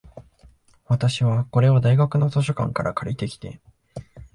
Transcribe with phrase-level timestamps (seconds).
[0.87, 3.61] 私は、これを大学の図書館から借りてきて、